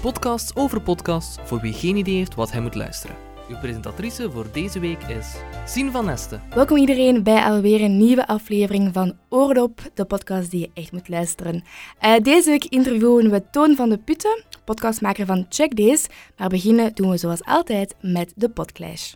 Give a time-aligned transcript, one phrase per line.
[0.00, 3.16] Een podcast over podcasts voor wie geen idee heeft wat hij moet luisteren.
[3.48, 5.34] Uw presentatrice voor deze week is
[5.66, 6.42] Sien van Nesten.
[6.54, 11.08] Welkom iedereen bij alweer een nieuwe aflevering van Oordop, de podcast die je echt moet
[11.08, 11.64] luisteren.
[12.04, 16.06] Uh, deze week interviewen we Toon van de Putten, podcastmaker van Check Days.
[16.36, 19.12] Maar beginnen doen we zoals altijd met de Podclash.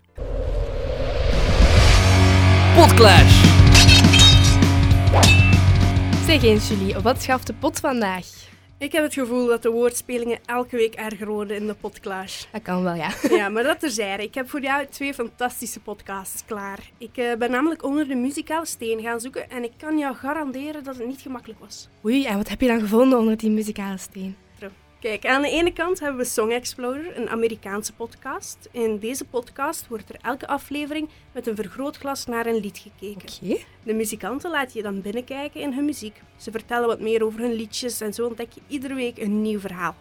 [2.77, 3.43] Podclash!
[6.27, 8.53] Zeg eens Julie, wat schaft de pot vandaag?
[8.79, 12.49] Ik heb het gevoel dat de woordspelingen elke week erger worden in de podcast.
[12.53, 13.11] Dat kan wel, ja.
[13.39, 14.23] Ja, maar dat terzijde.
[14.23, 16.91] Ik heb voor jou twee fantastische podcasts klaar.
[16.99, 20.85] Ik uh, ben namelijk onder de muzikale steen gaan zoeken en ik kan jou garanderen
[20.85, 21.89] dat het niet gemakkelijk was.
[22.05, 24.37] Oei, en wat heb je dan gevonden onder die muzikale steen?
[25.05, 28.69] Kijk, aan de ene kant hebben we Song Explorer, een Amerikaanse podcast.
[28.71, 33.29] In deze podcast wordt er elke aflevering met een vergrootglas naar een lied gekeken.
[33.43, 33.65] Okay.
[33.83, 36.21] De muzikanten laten je dan binnenkijken in hun muziek.
[36.37, 39.61] Ze vertellen wat meer over hun liedjes en zo ontdek je iedere week een nieuw
[39.61, 39.95] verhaal.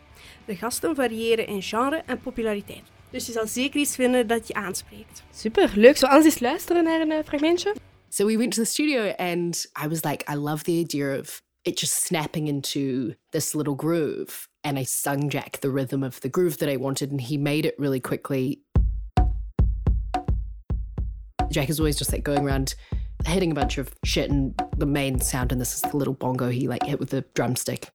[0.46, 2.84] De gasten variëren in genre en populariteit.
[3.10, 5.24] Dus je zal zeker iets vinden dat je aanspreekt.
[5.36, 5.98] Super, leuk.
[5.98, 7.76] Zo anders eens luisteren naar een uh, fragmentje?
[8.10, 11.42] So we went to the studio and I was like, I love the idea of
[11.62, 14.52] it just snapping into this little groove.
[14.64, 17.66] And I sung Jack the rhythm of the groove that I wanted, and he made
[17.66, 18.62] it really quickly.
[21.52, 22.76] Jack is always just like going around
[23.26, 26.50] hitting a bunch of shit, and the main sound in this is the little bongo
[26.50, 27.90] he like hit with the drumstick.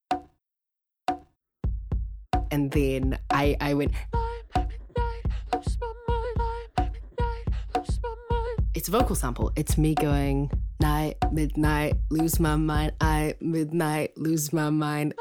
[2.50, 3.92] And then I, I went.
[8.74, 9.52] It's a vocal sample.
[9.56, 12.92] It's me going night, midnight, lose my mind.
[13.00, 15.14] I midnight, lose my mind.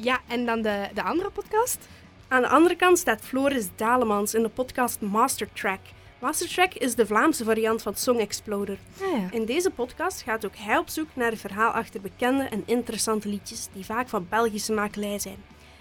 [0.00, 1.88] Ja, en dan de, de andere podcast?
[2.28, 5.80] Aan de andere kant staat Floris Dalemans in de podcast Mastertrack.
[6.18, 8.78] Mastertrack is de Vlaamse variant van Song Exploder.
[9.00, 9.28] Ah, ja.
[9.30, 13.28] In deze podcast gaat ook hij op zoek naar het verhaal achter bekende en interessante
[13.28, 15.36] liedjes die vaak van Belgische makelij zijn.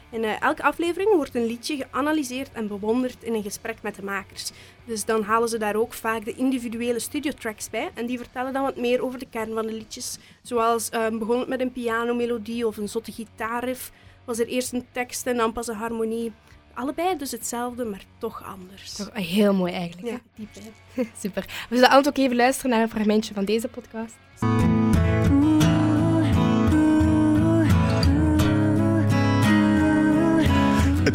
[0.10, 4.04] In uh, elke aflevering wordt een liedje geanalyseerd en bewonderd in een gesprek met de
[4.04, 4.52] makers.
[4.86, 8.64] Dus dan halen ze daar ook vaak de individuele studiotracks bij en die vertellen dan
[8.64, 10.18] wat meer over de kern van de liedjes.
[10.42, 13.92] Zoals uh, begon het met een pianomelodie of een zotte gitaarriff,
[14.26, 16.32] was er eerst een tekst en dan pas een harmonie.
[16.74, 18.94] Allebei dus hetzelfde, maar toch anders.
[18.96, 20.08] Toch heel mooi eigenlijk.
[20.08, 20.50] Ja, diep?
[21.22, 21.66] Super.
[21.70, 24.16] We zullen altijd ook even luisteren naar een fragmentje van deze podcast.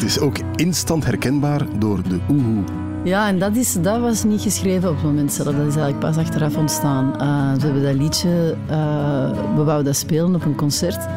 [0.03, 2.63] Het is ook instant herkenbaar door de oehoe.
[3.03, 5.55] Ja, en dat, is, dat was niet geschreven op het moment zelf.
[5.55, 7.05] Dat is eigenlijk pas achteraf ontstaan.
[7.05, 11.07] Uh, we hebben dat liedje, uh, we wouden dat spelen op een concert.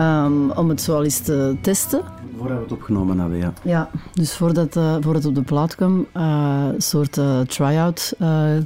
[0.00, 2.00] Um, om het zo al eens te testen.
[2.36, 3.52] Voordat we het opgenomen hadden, ja.
[3.62, 8.12] Ja, dus voordat, uh, voordat het op de plaat kwam, een soort try-out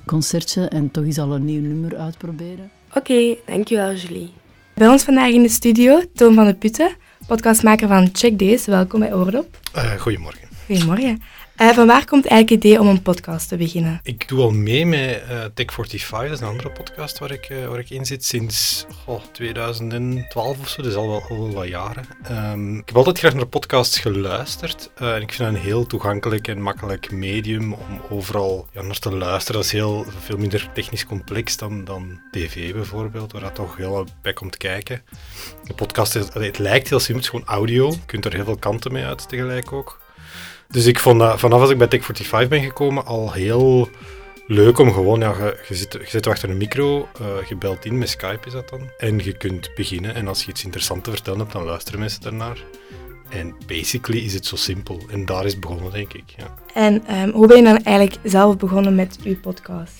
[0.07, 0.65] concertje.
[0.65, 2.71] En toch eens al een nieuw nummer uitproberen.
[2.89, 4.31] Oké, okay, dankjewel Julie.
[4.75, 6.91] Bij ons vandaag in de studio, Toon van de Putten,
[7.27, 8.67] podcastmaker van Check Days.
[8.67, 9.61] Welkom bij Oordop.
[9.77, 10.49] Uh, goedemorgen.
[10.67, 11.23] Goedemorgen.
[11.61, 14.01] Uh, van waar komt eigenlijk het idee om een podcast te beginnen?
[14.03, 17.67] Ik doe al mee met uh, Tech45, dat is een andere podcast waar ik, uh,
[17.67, 22.05] waar ik in zit, sinds oh, 2012 of zo, dus al wel, al wat jaren.
[22.31, 26.49] Um, ik heb altijd graag naar podcasts geluisterd en ik vind dat een heel toegankelijk
[26.49, 29.61] en makkelijk medium om overal naar te luisteren.
[29.61, 33.93] Dat is heel, veel minder technisch complex dan, dan tv bijvoorbeeld, waar dat toch heel
[33.93, 35.03] wat bij komt kijken.
[35.65, 37.91] De podcast, het lijkt heel simpel, het is gewoon audio.
[37.91, 40.07] Je kunt er heel veel kanten mee uit tegelijk ook.
[40.69, 43.89] Dus ik vond dat vanaf als ik bij Tech45 ben gekomen al heel
[44.47, 47.85] leuk om gewoon, ja, je, je, zit, je zit achter een micro, uh, je belt
[47.85, 48.91] in, met Skype is dat dan.
[48.99, 52.21] En je kunt beginnen en als je iets interessants te vertellen hebt, dan luisteren mensen
[52.21, 52.65] daarnaar.
[53.29, 55.01] En basically is het zo simpel.
[55.11, 56.25] En daar is het begonnen, denk ik.
[56.37, 56.55] Ja.
[56.75, 59.93] En um, hoe ben je dan eigenlijk zelf begonnen met uw podcast?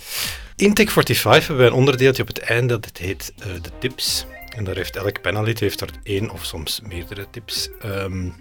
[0.57, 4.27] In Tech45 hebben we een onderdeeltje op het einde dat het heet uh, de tips.
[4.57, 7.69] En daar heeft elk panelid heeft er één of soms meerdere tips.
[7.85, 8.35] Um,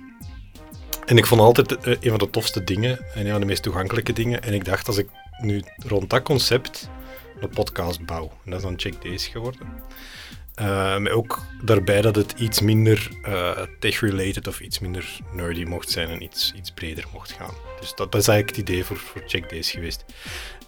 [1.07, 3.63] en ik vond altijd uh, een van de tofste dingen en een van de meest
[3.63, 4.43] toegankelijke dingen.
[4.43, 5.09] En ik dacht, als ik
[5.41, 6.89] nu rond dat concept
[7.39, 9.67] een podcast bouw, en dat is dan Check Days geworden.
[10.61, 10.65] Uh,
[10.97, 16.09] maar ook daarbij dat het iets minder uh, tech-related of iets minder nerdy mocht zijn
[16.09, 17.53] en iets, iets breder mocht gaan.
[17.79, 20.05] Dus dat, dat is eigenlijk het idee voor, voor Check Days geweest.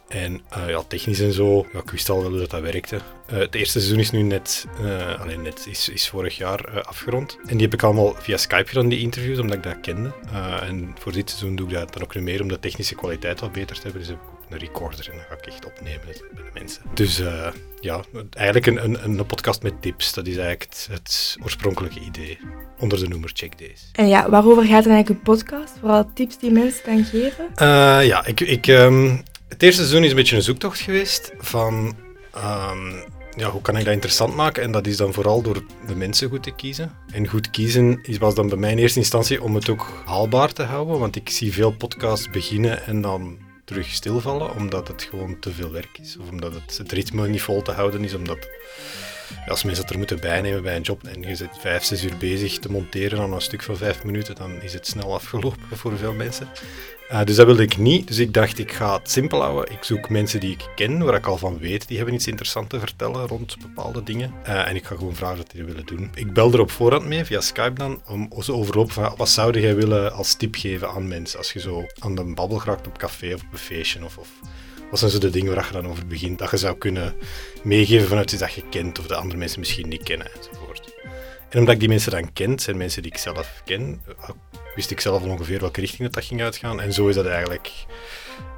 [0.09, 2.95] En uh, ja, technisch en zo, ja, ik wist al wel hoe dat, dat werkte.
[2.95, 7.37] Uh, het eerste seizoen is nu net, uh, alleen net is, is vorig jaar afgerond.
[7.45, 10.11] En die heb ik allemaal via Skype gedaan, die interviews, omdat ik dat kende.
[10.61, 13.39] en voor dit seizoen doe ik dat dan ook niet meer om de technische kwaliteit
[13.39, 14.01] wat beter te hebben.
[14.01, 16.81] Dus heb ik ook een recorder en dan ga ik echt opnemen bij de mensen.
[16.93, 17.21] Dus
[17.79, 20.13] ja, eigenlijk een, een, een podcast met tips.
[20.13, 22.39] Dat is eigenlijk het, het oorspronkelijke idee
[22.79, 23.89] onder de noemer Check Days.
[23.91, 25.73] En ja, waarover gaat dan eigenlijk uw podcast?
[25.79, 27.49] Vooral tips die mensen dan geven?
[28.05, 28.39] ja, ik...
[28.39, 31.95] ik um, het eerste seizoen is een beetje een zoektocht geweest van...
[32.35, 33.03] Um,
[33.35, 34.63] ja, hoe kan ik dat interessant maken?
[34.63, 36.91] En dat is dan vooral door de mensen goed te kiezen.
[37.11, 40.63] En goed kiezen was dan bij mij in eerste instantie om het ook haalbaar te
[40.63, 40.99] houden.
[40.99, 45.71] Want ik zie veel podcasts beginnen en dan terug stilvallen, omdat het gewoon te veel
[45.71, 46.17] werk is.
[46.17, 48.47] Of omdat het, het ritme niet vol te houden is, omdat
[49.47, 52.17] als mensen het er moeten bijnemen bij een job en je zit vijf, zes uur
[52.17, 55.97] bezig te monteren aan een stuk van vijf minuten, dan is het snel afgelopen voor
[55.97, 56.47] veel mensen.
[57.11, 58.07] Uh, dus dat wilde ik niet.
[58.07, 59.73] Dus ik dacht, ik ga het simpel houden.
[59.73, 62.69] Ik zoek mensen die ik ken, waar ik al van weet, die hebben iets interessants
[62.69, 64.33] te vertellen rond bepaalde dingen.
[64.47, 66.11] Uh, en ik ga gewoon vragen wat die willen doen.
[66.13, 69.59] Ik bel er op voorhand mee, via Skype dan, om ze overlopen van wat zou
[69.59, 72.97] jij willen als tip geven aan mensen als je zo aan de babbel raakt op
[72.97, 74.29] café of op een feestje of, of
[74.89, 77.15] wat zijn zo de dingen waar je dan over begint, dat je zou kunnen
[77.63, 80.93] meegeven vanuit iets dat je kent of de andere mensen misschien niet kennen enzovoort.
[81.49, 84.01] En omdat ik die mensen dan ken, zijn mensen die ik zelf ken,
[84.75, 86.81] wist ik zelf ongeveer welke richting dat, dat ging uitgaan.
[86.81, 87.71] En zo is dat eigenlijk,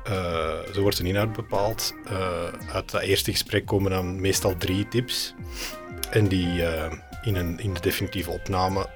[0.08, 1.94] uh, zo wordt een inhoud bepaald.
[2.12, 5.34] Uh, uit dat eerste gesprek komen dan meestal drie tips.
[6.10, 6.64] En die
[7.22, 8.90] in, een, in de definitieve opname,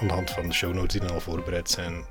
[0.00, 2.04] aan de hand van de show notes die dan al voorbereid zijn,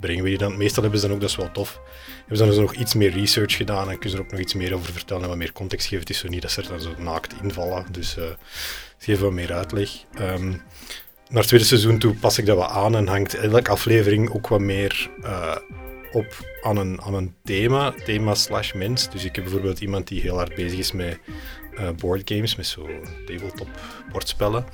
[0.00, 0.56] brengen we die dan.
[0.56, 1.80] Meestal hebben ze dan ook, dat is wel tof,
[2.16, 4.40] hebben ze dan dus nog iets meer research gedaan en kunnen ze er ook nog
[4.40, 6.00] iets meer over vertellen en wat meer context geven.
[6.00, 8.24] Het is zo niet dat ze er dan zo naakt invallen, dus uh,
[8.98, 9.90] ze wat meer uitleg.
[10.20, 10.62] Um,
[11.28, 14.48] naar het tweede seizoen toe pas ik dat wat aan en hangt elke aflevering ook
[14.48, 15.56] wat meer uh,
[16.12, 19.10] op aan een, aan een thema, thema slash mens.
[19.10, 21.18] Dus ik heb bijvoorbeeld iemand die heel hard bezig is met
[21.72, 22.88] uh, boardgames, met zo
[23.26, 23.68] tabletop
[24.12, 24.64] bordspellen.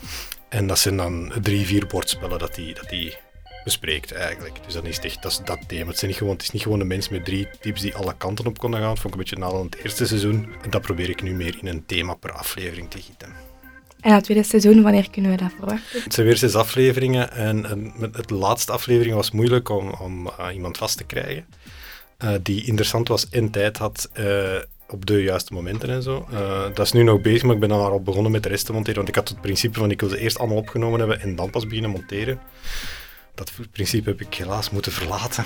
[0.49, 3.17] En dat zijn dan drie, vier bordspellen dat die, dat die
[3.65, 4.65] bespreekt eigenlijk.
[4.65, 5.87] Dus dan is het echt dat, is dat thema.
[5.87, 8.15] Het, zijn niet gewoon, het is niet gewoon een mens met drie tips die alle
[8.17, 8.89] kanten op konden gaan.
[8.89, 10.49] Dat vond ik een beetje nadeel in het eerste seizoen.
[10.63, 13.51] En dat probeer ik nu meer in een thema per aflevering te gieten.
[14.01, 16.03] En het tweede seizoen, wanneer kunnen we dat verwachten?
[16.03, 20.27] Het zijn weer zes afleveringen en, en met het laatste aflevering was moeilijk om, om
[20.27, 21.47] uh, iemand vast te krijgen.
[22.25, 24.57] Uh, die interessant was en tijd had uh,
[24.89, 26.27] op de juiste momenten en zo.
[26.75, 28.73] dat is nu nog bezig, maar ik ben dan al begonnen met de rest te
[28.73, 28.97] monteren.
[28.97, 31.51] Want ik had het principe van ik wil ze eerst allemaal opgenomen hebben en dan
[31.51, 32.41] pas beginnen monteren
[33.35, 35.45] dat principe heb ik helaas moeten verlaten.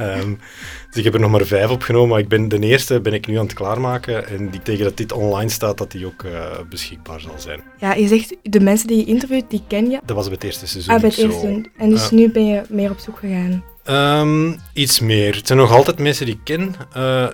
[0.00, 0.38] um,
[0.88, 3.26] dus ik heb er nog maar vijf opgenomen, maar ik ben, de eerste ben ik
[3.26, 4.28] nu aan het klaarmaken.
[4.28, 7.62] En die, tegen dat dit online staat, dat die ook uh, beschikbaar zal zijn.
[7.78, 10.00] Ja, je zegt de mensen die je interviewt, die ken je.
[10.04, 10.94] Dat was bij het eerste seizoen.
[10.94, 11.66] Ah, bij het eerste seizoen.
[11.76, 13.64] En dus uh, nu ben je meer op zoek gegaan.
[13.88, 15.34] Um, iets meer.
[15.34, 16.74] Het zijn nog altijd mensen die ik ken.
[16.96, 17.28] Uh,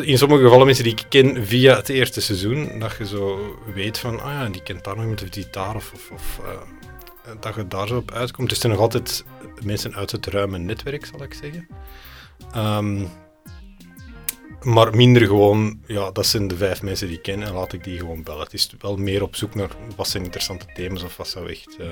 [0.00, 2.78] in sommige gevallen mensen die ik ken via het eerste seizoen.
[2.78, 5.74] Dat je zo weet van, ah ja, die kent daar nog iemand of die daar
[5.74, 5.92] of...
[5.94, 6.40] of, of
[7.40, 8.50] dat je daar zo op uitkomt.
[8.50, 9.24] Het zijn nog altijd
[9.64, 11.68] mensen uit het ruime netwerk, zal ik zeggen.
[12.56, 13.08] Um,
[14.62, 17.84] maar minder gewoon, ja, dat zijn de vijf mensen die ik ken en laat ik
[17.84, 18.42] die gewoon bellen.
[18.42, 21.76] Het is wel meer op zoek naar wat zijn interessante thema's of wat zou echt
[21.80, 21.86] uh,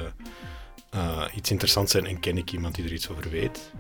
[0.95, 3.73] uh, iets interessants zijn en ken ik iemand die er iets over weet.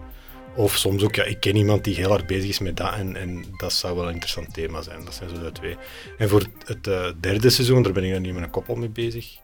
[0.57, 3.17] Of soms ook, ja, ik ken iemand die heel hard bezig is met dat en,
[3.17, 5.05] en dat zou wel een interessant thema zijn.
[5.05, 5.77] Dat zijn zo de twee.
[6.19, 8.89] En voor het uh, derde seizoen, daar ben ik dan nu met een koppel mee
[8.89, 9.37] bezig.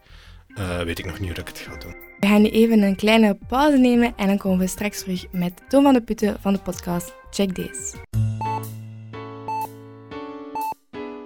[0.84, 2.03] Weet ik nog niet hoe ik het ga doen.
[2.20, 5.62] We gaan nu even een kleine pauze nemen en dan komen we straks terug met
[5.68, 7.94] Toon van de Putten van de podcast Check This.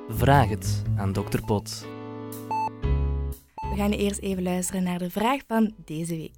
[0.09, 1.41] Vraag het aan Dr.
[1.47, 1.87] Pot.
[3.55, 6.35] We gaan eerst even luisteren naar de vraag van deze week.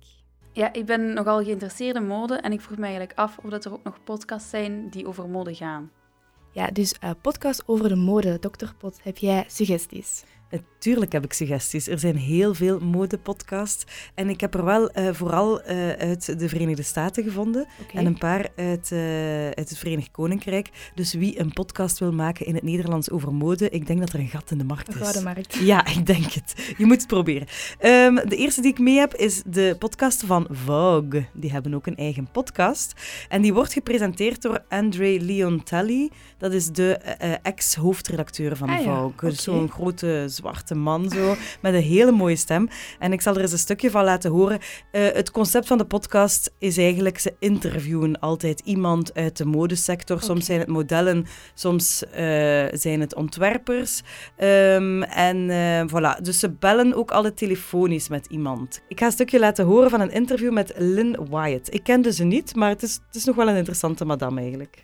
[0.52, 3.64] Ja, ik ben nogal geïnteresseerd in mode en ik vroeg me eigenlijk af of dat
[3.64, 5.90] er ook nog podcasts zijn die over mode gaan.
[6.52, 8.38] Ja, dus uh, podcast over de mode.
[8.38, 8.72] Dr.
[8.78, 10.24] Pot, heb jij suggesties?
[10.50, 11.86] Natuurlijk heb ik suggesties.
[11.86, 13.84] Er zijn heel veel modepodcasts.
[14.14, 17.66] En ik heb er wel uh, vooral uh, uit de Verenigde Staten gevonden.
[17.82, 18.00] Okay.
[18.00, 20.70] En een paar uit, uh, uit het Verenigd Koninkrijk.
[20.94, 24.18] Dus wie een podcast wil maken in het Nederlands over mode, ik denk dat er
[24.18, 24.94] een gat in de markt is.
[24.94, 25.54] Een gouden markt.
[25.54, 26.74] Ja, ik denk het.
[26.78, 27.46] Je moet het proberen.
[27.80, 31.26] Um, de eerste die ik mee heb is de podcast van Vogue.
[31.32, 32.92] Die hebben ook een eigen podcast.
[33.28, 36.10] En die wordt gepresenteerd door Andre Leontelli.
[36.38, 36.94] Dat is de
[37.42, 38.92] ex-hoofdredacteur van ah, Vogue.
[38.92, 39.04] Ja.
[39.04, 39.30] Okay.
[39.30, 42.68] Zo'n grote zwarte man zo, met een hele mooie stem.
[42.98, 44.58] En ik zal er eens een stukje van laten horen.
[44.92, 50.16] Uh, het concept van de podcast is eigenlijk, ze interviewen altijd iemand uit de modesector.
[50.16, 50.28] Okay.
[50.28, 52.12] Soms zijn het modellen, soms uh,
[52.72, 54.02] zijn het ontwerpers.
[54.38, 58.80] Um, en uh, voilà, dus ze bellen ook altijd telefonisch met iemand.
[58.88, 61.74] Ik ga een stukje laten horen van een interview met Lynn Wyatt.
[61.74, 64.82] Ik kende ze niet, maar het is, het is nog wel een interessante madame eigenlijk.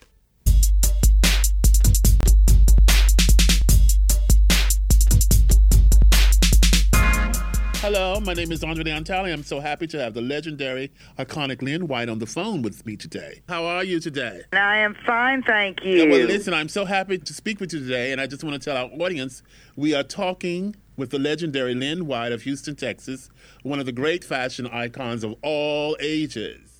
[7.86, 9.32] Hello, my name is Andre Leontali.
[9.32, 10.90] I'm so happy to have the legendary,
[11.20, 13.42] iconic Lynn White on the phone with me today.
[13.48, 14.42] How are you today?
[14.52, 16.02] I am fine, thank you.
[16.02, 18.60] Yeah, well, listen, I'm so happy to speak with you today, and I just want
[18.60, 19.44] to tell our audience
[19.76, 23.30] we are talking with the legendary Lynn White of Houston, Texas,
[23.62, 26.75] one of the great fashion icons of all ages.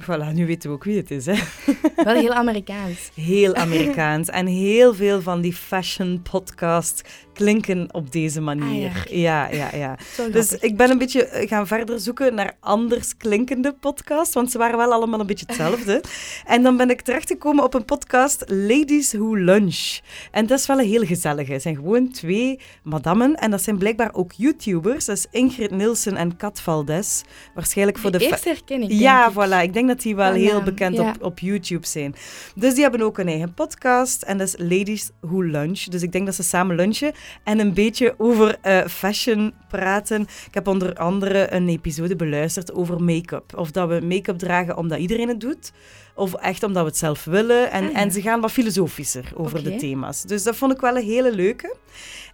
[0.00, 1.26] Voilà, nu weten we ook wie het is.
[1.26, 1.34] Hè?
[2.04, 3.10] Wel heel Amerikaans.
[3.14, 4.28] Heel Amerikaans.
[4.28, 8.90] En heel veel van die fashion podcasts klinken op deze manier.
[8.90, 9.96] Ah, ja, ja, ja.
[10.32, 14.58] Dus ik ben een beetje eh, gaan verder zoeken naar anders klinkende podcasts, want ze
[14.58, 16.02] waren wel allemaal een beetje hetzelfde.
[16.46, 19.98] en dan ben ik terechtgekomen op een podcast Ladies Who Lunch.
[20.30, 21.52] En dat is wel een heel gezellige.
[21.52, 25.04] Het zijn gewoon twee madammen en dat zijn blijkbaar ook YouTubers.
[25.04, 27.22] Dat is Ingrid Nielsen en Kat Valdes.
[27.54, 28.24] Waarschijnlijk voor Die de...
[28.26, 29.62] fa- eerste herken ik, Ja, voilà.
[29.62, 31.08] Ik denk dat die wel heel naam, bekend ja.
[31.08, 32.14] op, op YouTube zijn.
[32.54, 35.82] Dus die hebben ook een eigen podcast en dat is Ladies Who Lunch.
[35.82, 37.12] Dus ik denk dat ze samen lunchen
[37.44, 40.20] en een beetje over eh, fashion praten.
[40.20, 43.56] Ik heb onder andere een episode beluisterd over make-up.
[43.56, 45.72] Of dat we make-up dragen omdat iedereen het doet,
[46.14, 47.70] of echt omdat we het zelf willen.
[47.70, 47.98] En, Ah, ja.
[47.98, 50.22] en ze gaan wat filosofischer over de thema's.
[50.22, 51.76] Dus dat vond ik wel een hele leuke.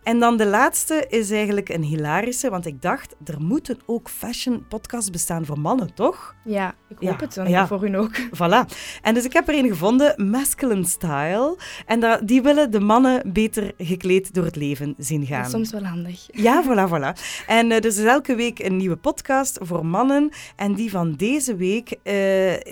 [0.02, 4.64] En dan de laatste is eigenlijk een hilarische, want ik dacht, er moeten ook fashion
[4.68, 6.34] podcasts bestaan voor mannen, toch?
[6.44, 7.66] Ja, ik hoop Ja, het dan ja.
[7.66, 8.18] voor hun ook.
[8.40, 8.76] Voilà.
[9.02, 11.58] En dus ik heb er een gevonden, Masculine Style.
[11.86, 15.36] En die willen de mannen beter gekleed door het leven zien gaan.
[15.36, 16.28] Dat is soms wel handig.
[16.32, 17.20] Ja, voilà, voilà.
[17.46, 20.30] En eh, dus is elke week een nieuwe podcast voor mannen.
[20.56, 22.14] En die van deze week eh,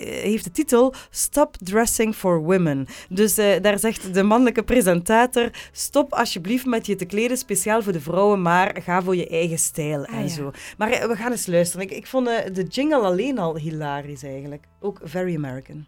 [0.01, 2.87] heeft de titel Stop Dressing for Women.
[3.09, 7.91] Dus eh, daar zegt de mannelijke presentator, stop alsjeblieft met je te kleden speciaal voor
[7.93, 10.27] de vrouwen, maar ga voor je eigen stijl en Ah, ja.
[10.27, 10.51] zo.
[10.77, 11.85] Maar eh, we gaan eens luisteren.
[11.85, 14.63] Ik, ik vond eh, de jingle alleen al hilarisch eigenlijk.
[14.79, 15.85] Ook very American.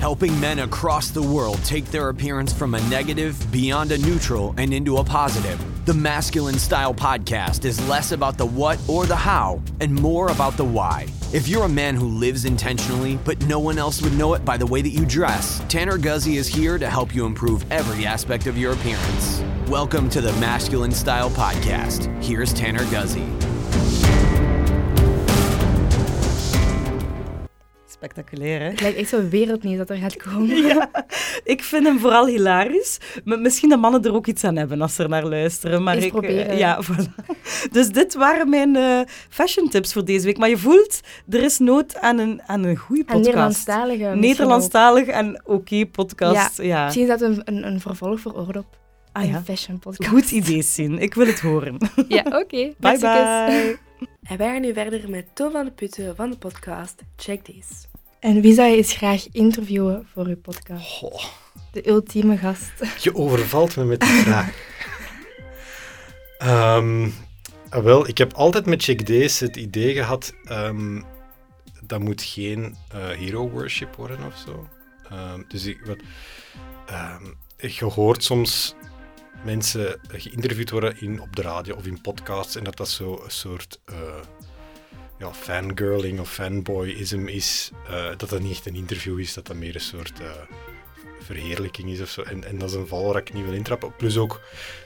[0.00, 4.72] helping men across the world take their appearance from a negative beyond a neutral and
[4.72, 5.58] into a positive.
[5.90, 10.56] The Masculine Style Podcast is less about the what or the how and more about
[10.56, 11.08] the why.
[11.32, 14.56] If you're a man who lives intentionally, but no one else would know it by
[14.56, 18.46] the way that you dress, Tanner Guzzi is here to help you improve every aspect
[18.46, 19.42] of your appearance.
[19.66, 22.06] Welcome to the Masculine Style Podcast.
[22.22, 23.49] Here's Tanner Guzzi.
[28.00, 28.66] Spectaculair, hè?
[28.68, 30.56] Het lijkt echt zo wereldnieuws dat er gaat komen.
[30.70, 30.90] Ja,
[31.44, 32.98] ik vind hem vooral hilarisch.
[33.24, 35.82] Misschien dat mannen er ook iets aan hebben als ze er naar luisteren.
[35.82, 36.56] Maar Eens ik, eh, proberen.
[36.56, 37.24] ja, voilà.
[37.70, 40.38] Dus dit waren mijn eh, fashion tips voor deze week.
[40.38, 43.24] Maar je voelt, er is nood aan een, aan een goede podcast.
[43.24, 46.56] Nederlandstalige misschien Nederlandstalig en oké podcast.
[46.56, 46.84] Ja, Ja.
[46.84, 48.78] misschien is dat een, een, een vervolg voor Oordop.
[49.12, 49.42] Ah, een ja.
[49.42, 50.10] fashion podcast.
[50.10, 50.98] Goed idee, zien.
[50.98, 51.76] Ik wil het horen.
[52.08, 52.72] Ja, oké.
[52.78, 53.78] Bye bye.
[54.22, 57.88] En wij gaan nu verder met Toon van de Putten van de podcast Check This.
[58.20, 61.04] En wie zou je eens graag interviewen voor uw podcast?
[61.72, 62.72] De ultieme gast.
[63.02, 64.68] Je overvalt me met die vraag.
[66.38, 67.08] Ehm,
[67.70, 71.02] wel, ik heb altijd met Check Days het idee gehad, ehm,
[71.80, 74.68] dat moet geen eh, hero worship worden of zo.
[75.10, 75.98] Ehm, dus ik, wat,
[77.72, 78.74] je hoort soms
[79.44, 83.30] mensen geïnterviewd worden in, op de radio of in podcasts en dat dat zo een
[83.30, 83.96] soort eh,
[85.20, 87.70] ja, fangirling of fanboyism is.
[87.88, 90.20] eh, dat dat niet echt een interview is, dat dat meer een soort...
[90.20, 90.30] eh,
[91.24, 92.22] verheerlijking is of zo.
[92.22, 93.96] En, en dat is een val waar ik niet wil intrappen.
[93.96, 94.40] Plus ook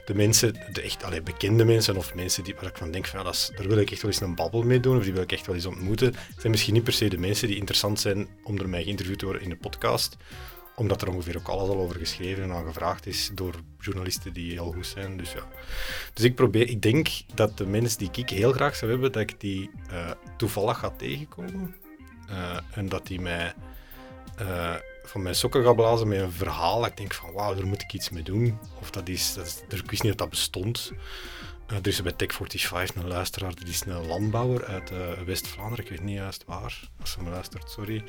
[0.05, 3.23] de mensen, de echt allee, bekende mensen of mensen die, waar ik van denk, ja,
[3.23, 5.31] dat daar wil ik echt wel eens een babbel mee doen of die wil ik
[5.31, 8.57] echt wel eens ontmoeten, zijn misschien niet per se de mensen die interessant zijn om
[8.57, 10.17] door mij geïnterviewd te worden in de podcast
[10.75, 14.51] omdat er ongeveer ook alles al over geschreven en aan gevraagd is door journalisten die
[14.51, 15.17] heel goed zijn.
[15.17, 15.47] Dus ja.
[16.13, 19.21] Dus ik probeer, ik denk dat de mensen die ik heel graag zou hebben, dat
[19.21, 21.75] ik die eh, toevallig ga tegenkomen.
[22.27, 23.53] Eh, en dat die mij
[24.37, 26.85] eh, van mijn sokken gaat blazen met een verhaal.
[26.85, 28.59] Ik denk van wauw, daar moet ik iets mee doen.
[28.81, 30.91] Of dat is, dat is ik wist niet dat dat bestond.
[31.67, 36.03] Eh, er bij Tech45 een luisteraar, die is een landbouwer uit eh, West-Vlaanderen, ik weet
[36.03, 38.03] niet juist waar, als ze me luistert, sorry.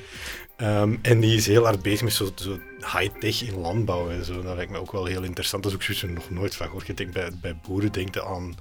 [0.57, 4.41] Ehm, en die is heel hard bezig met zo, zo high-tech in landbouw en zo.
[4.41, 5.63] Dat lijkt me ook wel heel interessant.
[5.63, 6.87] Dat is ook zoiets nog nooit van gehoord.
[6.87, 8.55] Je denkt bij, bij boeren denkt aan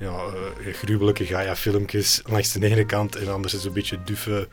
[0.00, 0.32] ja,
[0.64, 4.48] eh, gruwelijke Gaia-filmpjes langs de ene kant en anders is een beetje duffe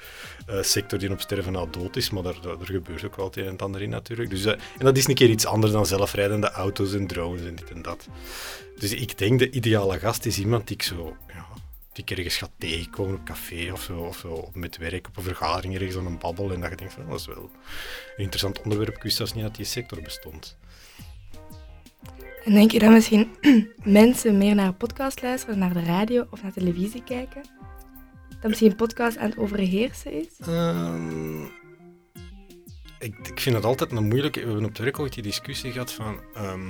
[0.48, 3.38] eh, sector die op sterven na dood is, maar daar, daar, gebeurt ook wel het
[3.38, 4.30] een en ander in natuurlijk.
[4.30, 7.56] Dus, eh, en dat is een keer iets anders dan zelfrijdende auto's en drones en
[7.56, 8.08] dit en dat.
[8.80, 11.46] Dus ik denk de ideale gast is iemand die ik zo, ja,
[11.94, 15.76] die ergens ga tegenkomen op café of zo, of zo met werk op een vergadering
[15.76, 17.50] ergens aan een babbel en dat je denkt van, dat is wel
[18.18, 20.58] een interessant onderwerp, ik wist zelfs niet dat die sector bestond.
[22.48, 23.30] En denk je dat misschien
[23.84, 27.42] mensen meer naar podcast luisteren, naar de radio of naar televisie kijken?
[28.30, 30.28] Dat misschien een podcast aan het overheersen is?
[30.40, 31.44] Ehm,
[33.00, 34.40] ik, ik vind het altijd een moeilijke.
[34.40, 36.20] We hebben op het werk die discussie gehad van.
[36.34, 36.68] ehm,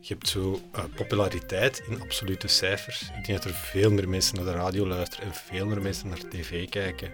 [0.00, 3.02] je hebt zo eh, populariteit in absolute cijfers.
[3.02, 6.08] Ik denk dat er veel meer mensen naar de radio luisteren en veel meer mensen
[6.08, 7.10] naar tv kijken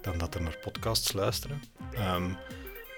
[0.00, 1.62] dan dat er naar podcasts luisteren.
[1.94, 2.28] Ehm,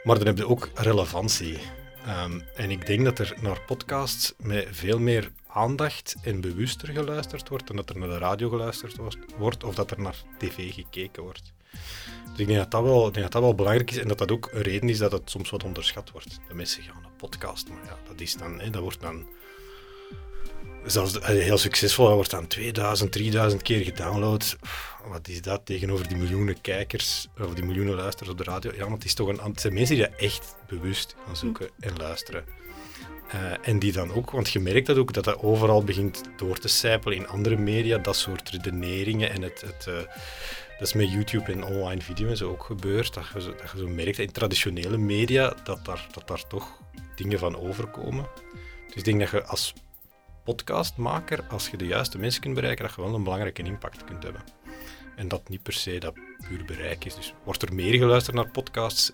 [0.05, 1.59] maar dan heb je ook relevantie.
[2.05, 7.49] Ehm, en ik denk dat er naar podcasts met veel meer aandacht en bewuster geluisterd
[7.49, 8.97] wordt dan dat er naar de radio geluisterd
[9.37, 11.53] wordt of dat er naar tv gekeken wordt.
[12.31, 14.49] Dus ik denk dat dat, wel, dat dat wel belangrijk is en dat dat ook
[14.53, 16.41] een reden is dat het soms wat onderschat wordt.
[16.49, 19.27] De mensen gaan een podcast, maar ja, dat is dan, hè, dat wordt dan
[20.87, 24.57] zelfs heel succesvol, dat wordt dan 2000, 3000 keer gedownload.
[25.09, 28.73] Wat is dat tegenover die miljoenen kijkers of die miljoenen luisteraars op de radio?
[28.73, 31.69] Ja, want het, is toch een, het zijn mensen die dat echt bewust gaan zoeken
[31.81, 32.45] en luisteren.
[33.35, 36.59] Uh, en die dan ook, want je merkt dat ook, dat dat overal begint door
[36.59, 39.95] te sijpelen in andere media, dat soort redeneringen en het, het uh,
[40.79, 43.71] dat is met YouTube en online video en zo ook gebeurd, dat je, zo, dat
[43.71, 46.79] je zo merkt in traditionele media dat daar, dat daar toch
[47.17, 48.27] dingen van overkomen.
[48.87, 49.73] Dus ik denk dat je als
[50.45, 54.23] podcastmaker, als je de juiste mensen kunt bereiken, dat je wel een belangrijke impact kunt
[54.23, 54.43] hebben.
[55.17, 56.15] En dat niet per se dat
[56.49, 57.15] puur bereik is.
[57.15, 59.13] Dus wordt er meer geluisterd naar podcasts?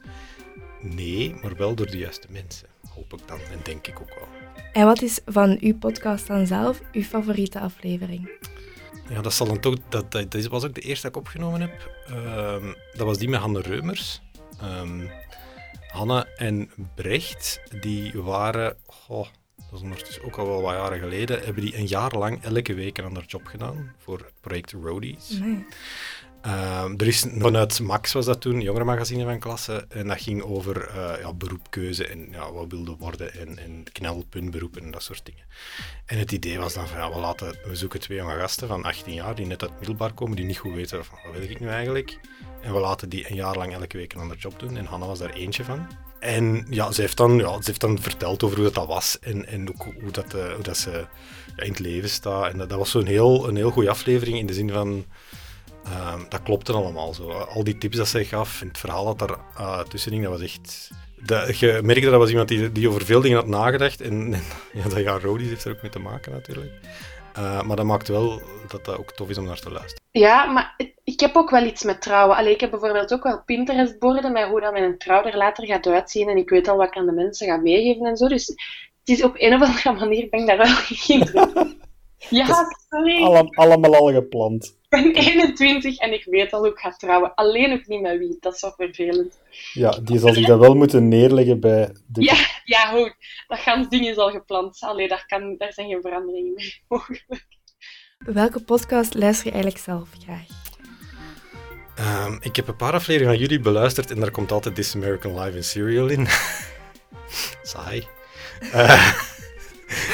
[0.81, 2.69] Nee, maar wel door de juiste mensen.
[2.95, 4.29] Hoop ik dan en denk ik ook wel.
[4.73, 8.31] En wat is van uw podcast dan zelf uw favoriete aflevering?
[9.09, 11.91] Ja, dat, zal dan toch, dat, dat, was ook de eerste dat ik opgenomen heb.
[12.11, 14.21] Uh, dat was die met Hanne Reumers.
[14.63, 15.11] Um,
[15.89, 18.77] Hanne en Brecht, die waren,
[19.09, 19.27] oh,
[19.71, 22.75] dat is ondertussen ook al wel wat jaren geleden, hebben die een jaar lang elke
[22.75, 25.31] week een ander job gedaan voor het project Roadies.
[25.31, 25.67] Nee.
[26.47, 30.89] Uh, er is vanuit Max was dat toen, jongerenmagazine van klasse, en dat ging over
[30.89, 35.45] uh, ja, beroepkeuze en ja, wat wilde worden en, en knelpuntberoepen en dat soort dingen.
[36.07, 38.85] En het idee was dan van, ja, we, laten, we zoeken twee jonge gasten van
[38.85, 41.61] 18 jaar die net uit middelbaar komen, die niet goed weten van, wat wil ik
[41.61, 42.19] nu eigenlijk.
[42.63, 45.07] En we laten die een jaar lang elke week een ander job doen en Hanna
[45.07, 45.87] was daar eentje van.
[46.21, 49.19] En ja, ze heeft dan, ja, ze heeft dan verteld over hoe dat, dat was
[49.21, 50.91] en, en ook hoe dat, uh, hoe dat ze
[51.57, 52.53] ja, in het leven staat.
[52.53, 55.05] En dat, was zo'n heel, een heel goede aflevering in de zin van
[55.87, 57.31] Um, dat klopte allemaal zo.
[57.31, 60.33] Al die tips dat zij gaf, en het verhaal dat daar uh, tussen ging, dat
[60.33, 60.91] was echt...
[61.23, 64.01] Dat, je merkte dat was iemand die, die over veel dingen had nagedacht.
[64.01, 64.31] En,
[64.73, 66.73] ja, dat ja, Rodies heeft er ook mee te maken natuurlijk.
[67.39, 70.03] Uh, maar dat maakt wel dat dat ook tof is om naar te luisteren.
[70.11, 72.37] Ja, maar ik heb ook wel iets met trouwen.
[72.37, 75.87] Allee, ik heb bijvoorbeeld ook wel Pinterest-borden met hoe dat mijn trouw er later gaat
[75.87, 76.29] uitzien.
[76.29, 78.29] En ik weet al wat ik aan de mensen ga meegeven en zo.
[78.29, 81.77] Dus het is op een of andere manier ben ik daar wel geïnteresseerd
[82.29, 82.47] Ja,
[82.89, 83.23] sorry.
[83.55, 84.79] allemaal al gepland.
[84.91, 87.35] Ik ben 21 en ik weet al hoe ik ga trouwen.
[87.35, 88.37] Alleen ook niet met wie.
[88.41, 89.39] Dat is wel vervelend.
[89.73, 92.23] Ja, die zal zich dan wel moeten neerleggen bij de...
[92.23, 93.15] Ja, ja goed.
[93.49, 94.81] Dat gaan dingen al gepland.
[94.81, 97.47] Allee, daar, kan, daar zijn geen veranderingen mee mogelijk.
[98.19, 100.47] Welke podcast luister je eigenlijk zelf graag?
[102.27, 105.41] Um, ik heb een paar afleveringen van jullie beluisterd en daar komt altijd This American
[105.41, 106.27] Live in Serial in.
[107.63, 108.07] Saai.
[108.63, 109.30] Uh,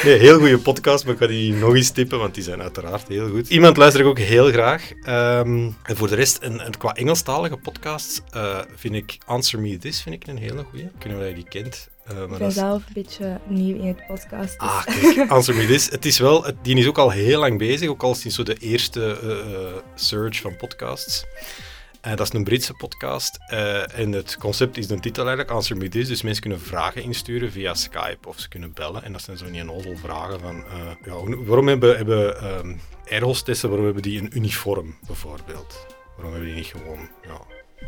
[0.07, 3.07] Nee, heel goede podcast, maar ik ga die nog eens tippen, want die zijn uiteraard
[3.07, 3.49] heel goed.
[3.49, 4.91] Iemand luister ik ook heel graag.
[4.91, 9.77] Um, en voor de rest, een, een qua Engelstalige podcast uh, vind ik Answer Me
[9.77, 10.91] This vind ik een hele goede.
[10.97, 11.89] Of je die kent.
[12.11, 14.59] Uh, ik ben zelf een beetje nieuw in het podcast.
[14.59, 14.69] Dus.
[14.69, 15.89] Ah, kijk, Answer Me This.
[15.89, 18.43] Het is wel, het, die is ook al heel lang bezig, ook al sinds zo
[18.43, 21.25] de eerste uh, search van podcasts.
[22.07, 23.37] Uh, dat is een Britse podcast.
[23.51, 26.07] Uh, en het concept is de titel eigenlijk, Answer Me This.
[26.07, 29.03] Dus mensen kunnen vragen insturen via Skype of ze kunnen bellen.
[29.03, 30.55] En dat zijn zo'n onnozel vragen van...
[30.55, 30.63] Uh,
[31.05, 35.85] ja, waarom hebben, hebben um, airhostessen, waarom hebben die een uniform, bijvoorbeeld?
[36.15, 37.41] Waarom hebben die niet gewoon, ja,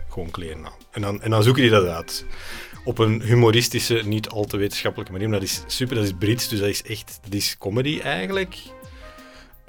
[0.09, 0.77] gewoon kleren aan?
[0.91, 2.25] En dan, en dan zoeken die dat uit.
[2.83, 5.29] Op een humoristische, niet al te wetenschappelijke manier.
[5.29, 7.19] Maar dat is super, dat is Brits, dus dat is echt...
[7.23, 8.57] Dat is comedy eigenlijk.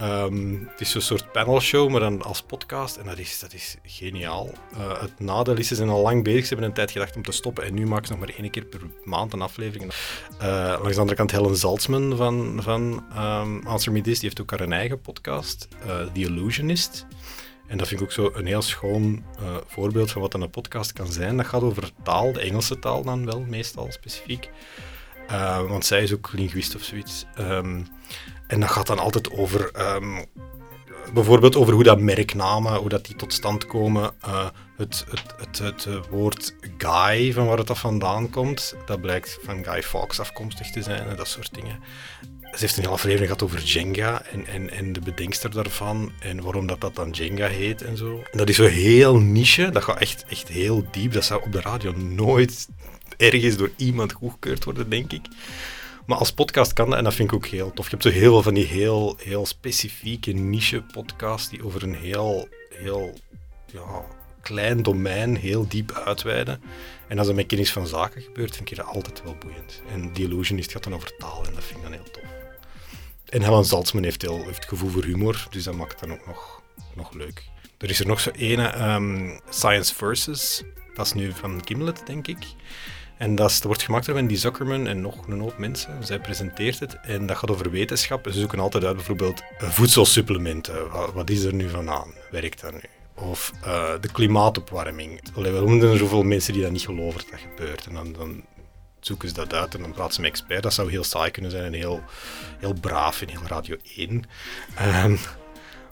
[0.03, 2.97] Um, het is een soort panelshow, maar dan als podcast.
[2.97, 4.51] En dat is, dat is geniaal.
[4.73, 6.43] Uh, het nadeel is, ze zijn al lang bezig.
[6.43, 7.65] Ze hebben een tijd gedacht om te stoppen.
[7.65, 9.93] En nu maken ze nog maar één keer per maand een aflevering.
[10.43, 10.49] Uh,
[10.81, 14.19] langs de andere kant Helen Zaltzman van, van um, Answer Me This.
[14.19, 15.69] Die heeft ook haar eigen podcast.
[15.87, 17.07] Uh, The Illusionist.
[17.67, 19.25] En dat vind ik ook zo een heel schoon
[19.67, 21.37] voorbeeld van wat een podcast kan zijn.
[21.37, 24.51] Dat gaat over taal, de Engelse taal dan wel, meestal specifiek.
[25.69, 27.25] want zij is ook linguist of zoiets.
[27.39, 27.87] Um,
[28.51, 30.25] en dat gaat dan altijd over, um,
[31.15, 34.13] bijvoorbeeld over hoe dat merknamen, hoe dat die tot stand komen.
[34.27, 39.39] Uh, het, het, het, het, woord guy, van waar het af vandaan komt, dat blijkt
[39.43, 41.79] van Guy Fawkes afkomstig te zijn en dat soort dingen.
[42.41, 46.43] Ze heeft een hele aflevering gehad over Jenga en, en, en de bedenkster daarvan en
[46.43, 48.23] waarom dat, dat dan Jenga heet en zo.
[48.31, 51.13] En dat is zo heel niche, dat gaat echt, echt heel diep.
[51.13, 52.69] Dat zou op de radio nooit
[53.17, 55.27] ergens door iemand goedgekeurd worden, denk ik.
[56.07, 57.85] Maar als podcast kan dat en dat vind ik ook heel tof.
[57.85, 62.49] Je hebt zo heel veel van die heel, heel specifieke niche-podcasts die over een heel,
[62.75, 63.19] heel
[63.67, 64.05] ja,
[64.41, 66.63] klein domein heel diep uitweiden.
[67.09, 69.83] En als dat met kennis van zaken gebeurt, vind ik dat altijd wel boeiend.
[69.93, 72.23] En die Illusionist gaat dan over taal en dat vind ik dan heel tof.
[73.29, 76.27] En Helen Zaltzman heeft, heel, heeft gevoel voor humor, dus dat maakt het dan ook
[76.27, 76.63] nog,
[76.95, 77.45] nog leuk.
[77.79, 80.63] Er is er nog zo ene, um, Science Versus.
[80.95, 82.39] Dat is nu van Gimlet, denk ik.
[83.21, 86.07] En dat, wordt gemaakt door Wendy Zuckerman en nog een hoop mensen.
[86.07, 88.27] Zij presenteert het en dat gaat over wetenschap.
[88.31, 90.91] Ze zoeken altijd uit bijvoorbeeld eh, voedselsupplementen.
[90.91, 92.15] Wat, wat is er nu van aan?
[92.31, 92.81] Werkt dat nu?
[93.15, 95.21] Of uh, de klimaatopwarming.
[95.35, 97.87] Allee, we noemen er zoveel mensen die dat niet geloven dat dat gebeurt.
[97.87, 98.43] En dan, dan
[99.01, 100.63] zoeken ze dat uit en dan praten ze met experts.
[100.63, 102.03] Dat zou heel saai kunnen zijn en heel,
[102.59, 104.25] heel braaf in heel Radio 1.
[105.05, 105.19] Um,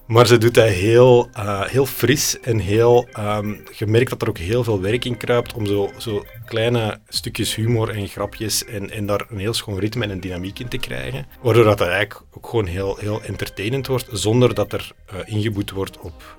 [0.08, 3.08] maar ze doet dat heel, uh, heel fris en heel...
[3.18, 7.00] Um, je merkt dat er ook heel veel werk in kruipt om zo, zo kleine
[7.08, 10.68] stukjes humor en grapjes en, en daar een heel schoon ritme en een dynamiek in
[10.68, 11.26] te krijgen.
[11.40, 15.98] Waardoor dat eigenlijk ook gewoon heel, heel entertainend wordt, zonder dat er uh, ingeboet wordt
[15.98, 16.36] op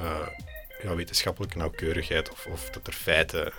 [0.00, 0.10] uh,
[0.82, 3.52] ja, wetenschappelijke nauwkeurigheid of, of dat er feiten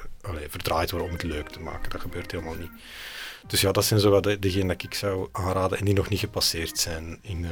[0.50, 1.92] verdraaid worden om het leuk te maken.
[1.92, 2.72] Dat gebeurt helemaal niet.
[3.48, 6.80] Dus ja, dat zijn zo degenen dat ik zou aanraden en die nog niet gepasseerd
[6.80, 7.46] zijn in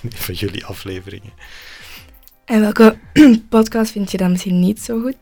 [0.26, 1.32] van jullie afleveringen.
[2.44, 2.98] En welke
[3.48, 5.16] podcast vind je dan misschien niet zo goed?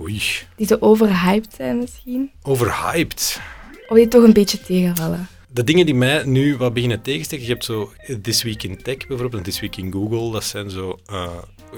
[0.00, 0.22] Oei.
[0.56, 2.30] Die zo overhyped zijn misschien?
[2.42, 3.40] Overhyped?
[3.88, 5.28] Of die toch een beetje tegenvallen?
[5.52, 8.96] de dingen die mij nu wat beginnen tegensteken, je hebt zo This Week in Tech
[8.96, 11.30] bijvoorbeeld en This Week in Google, dat zijn zo uh,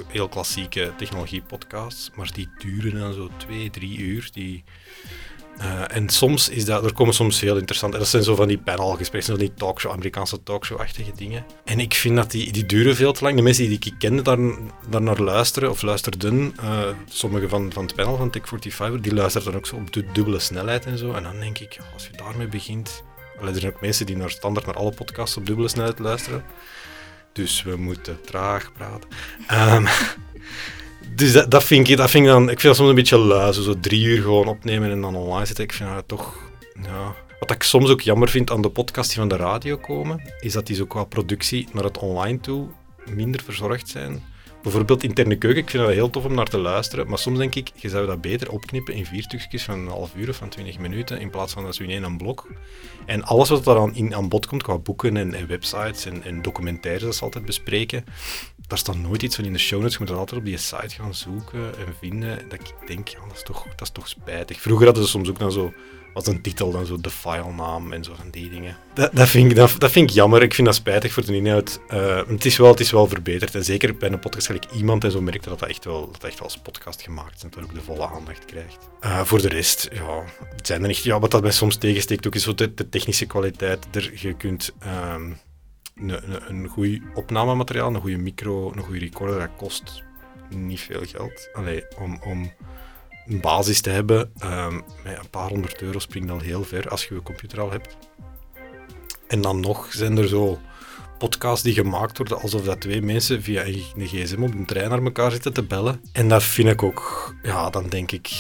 [0.07, 4.29] heel klassieke technologie-podcasts, maar die duren dan zo twee, drie uur.
[4.33, 4.65] Die,
[5.59, 8.59] uh, en soms is dat, er komen soms heel interessant, dat zijn zo van die
[8.59, 11.45] panelgesprekken, van die talkshow, Amerikaanse talkshow-achtige dingen.
[11.65, 13.37] En ik vind dat die, die duren veel te lang.
[13.37, 14.39] De mensen die ik kende daar,
[14.89, 19.47] daar naar luisteren, of luisterden, uh, sommige van, van het panel van Tech45, die luisteren
[19.47, 21.13] dan ook zo op de dubbele snelheid en zo.
[21.13, 23.03] En dan denk ik, als je daarmee begint,
[23.41, 26.45] er zijn ook mensen die naar standaard naar alle podcasts op dubbele snelheid luisteren.
[27.33, 29.09] Dus we moeten traag praten.
[29.53, 29.87] Um,
[31.15, 32.43] dus dat, vind ik, dat vind ik dan...
[32.43, 33.53] Ik vind dat soms een beetje lui.
[33.53, 35.65] Zo, drie uur gewoon opnemen en dan online zitten.
[35.65, 36.35] Ik vind dat toch...
[36.83, 37.15] Ja.
[37.41, 40.53] Wat ik soms ook jammer vind aan de podcasts die van de radio komen, is
[40.53, 42.69] dat die zo qua productie naar het online toe
[43.11, 44.23] minder verzorgd zijn.
[44.65, 47.55] Bijvoorbeeld interne keuken, ik vind dat heel tof om naar te luisteren, maar soms denk
[47.55, 50.49] ik, je zou dat beter opknippen in vier stukjes van een half uur of van
[50.49, 52.49] twintig minuten, in plaats van dat zo in één blok.
[53.07, 56.23] En alles wat er aan, in, aan bod komt, qua boeken en, en websites en,
[56.23, 58.05] en, documentaires, dat ze altijd bespreken,
[58.67, 59.93] daar staat nooit iets van in de show notes.
[59.93, 62.49] Je moet dat altijd op die site gaan zoeken en vinden.
[62.49, 64.61] Dat ik denk, ja, dat is toch, dat is toch spijtig.
[64.61, 65.73] Vroeger hadden ze soms ook dan zo
[66.15, 68.77] wat een titel, dan zo de filenaam en zo van die dingen.
[68.95, 70.43] Dat, dat, vind ik, dat, vind ik jammer.
[70.43, 71.81] Ik vind dat spijtig voor de inhoud.
[71.93, 73.55] Uh, het, is wel, het is wel verbeterd.
[73.55, 76.25] En zeker bij een podcast gelijk iemand en zo merkte dat dat echt wel, dat
[76.25, 77.43] echt wel als podcast gemaakt is.
[77.43, 78.79] En dat ook de volle aandacht krijgt.
[79.01, 80.25] Uh, voor de rest, ja,
[80.57, 83.27] het zijn er niet, ja, wat dat mij soms tegensteekt ook is zo de, technische
[83.27, 83.87] kwaliteit.
[83.93, 84.73] Er, je kunt...
[85.15, 85.37] Um,
[85.95, 90.03] een, een, een goed opnamemateriaal, een goede micro, een goede recorder, dat kost
[90.49, 91.49] niet veel geld.
[91.53, 92.53] Allee, om, om
[93.27, 94.33] een basis te hebben,
[95.05, 97.97] met een paar honderd euro springt al heel ver als je je computer al hebt.
[99.27, 100.59] En dan nog zijn er zo
[101.19, 105.03] podcasts die gemaakt worden alsof dat twee mensen via een gsm op een trein naar
[105.03, 106.01] elkaar zitten te bellen.
[106.13, 108.31] En dat vind ik ook, ja, dan denk ik,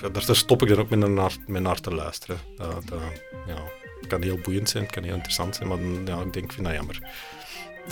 [0.00, 2.38] daar, daar stop ik dan ook met naar, met naar te luisteren.
[2.56, 3.00] Dat, dat,
[3.46, 3.62] ja,
[4.00, 6.52] het kan heel boeiend zijn, het kan heel interessant zijn, maar ja, ik denk, ik
[6.52, 7.00] vind dat jammer.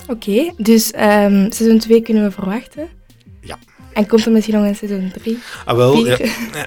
[0.07, 2.89] Oké, okay, dus um, seizoen 2 kunnen we verwachten?
[3.41, 3.57] Ja.
[3.93, 5.39] En komt er misschien nog een seizoen 3?
[5.65, 6.17] Ah, wel, ja,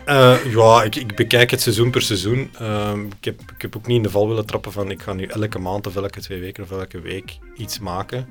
[0.08, 2.50] uh, ja ik, ik, bekijk het seizoen per seizoen.
[2.60, 5.12] Uh, ik, heb, ik heb ook niet in de val willen trappen van ik ga
[5.12, 8.26] nu elke maand of elke twee weken of elke week iets maken.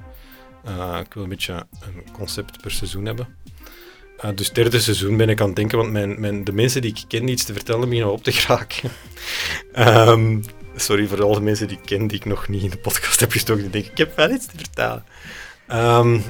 [0.67, 3.27] Uh, ik wil een beetje een concept per seizoen hebben.
[4.35, 7.03] Dus derde seizoen ben ik aan het denken, want mijn, mijn, de mensen die ik
[7.07, 8.89] ken die iets te vertellen beginnen op te geraken.
[10.09, 10.43] um,
[10.75, 13.31] sorry voor alle mensen die ik ken die ik nog niet in de podcast heb
[13.31, 13.61] gestoken.
[13.61, 15.03] Die denken, ik heb wel iets te vertellen.
[15.71, 16.23] Um,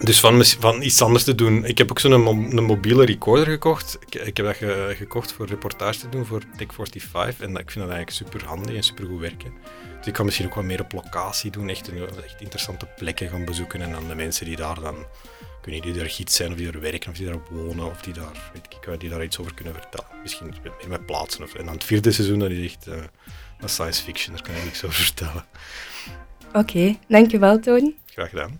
[0.00, 1.64] dus van, van iets anders te doen.
[1.64, 3.98] Ik heb ook zo'n een mobiele recorder gekocht.
[4.06, 7.40] Ik, ik heb dat ge, gekocht voor reportage te doen voor Tech45.
[7.40, 9.52] En ik vind dat eigenlijk super handig en super goed werken.
[9.98, 11.68] Dus ik kan misschien ook wat meer op locatie doen.
[11.68, 11.92] Echt,
[12.24, 13.82] echt interessante plekken gaan bezoeken.
[13.82, 15.06] En dan de mensen die daar dan
[15.60, 18.12] kunnen die daar gids zijn, of die er werken, of die daar wonen, of die
[18.12, 20.08] daar, weet ik, die daar iets over kunnen vertellen.
[20.22, 21.42] Misschien meer met plaatsen.
[21.42, 22.94] Of, en dan het vierde seizoen, dat is echt uh,
[23.64, 25.44] science fiction, daar kan ik niks over vertellen.
[26.48, 27.94] Oké, okay, dankjewel Tony.
[28.06, 28.58] Graag gedaan.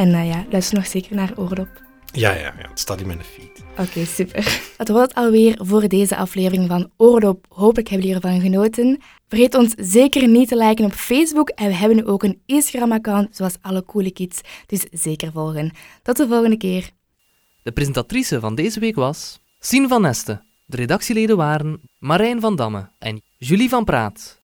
[0.00, 1.68] En uh, ja, luister nog zeker naar Oordop.
[2.12, 3.62] Ja, ja, ja, het staat in mijn feed.
[3.70, 4.60] Oké, okay, super.
[4.76, 7.46] Dat was het alweer voor deze aflevering van Oordop.
[7.48, 9.00] Hopelijk hebben jullie ervan genoten.
[9.28, 13.36] Vergeet ons zeker niet te liken op Facebook en we hebben nu ook een Instagram-account,
[13.36, 15.70] zoals alle coole kids, dus zeker volgen.
[16.02, 16.90] Tot de volgende keer.
[17.62, 20.42] De presentatrice van deze week was Sien van Nesten.
[20.66, 24.38] De redactieleden waren Marijn van Damme en Julie van Praat.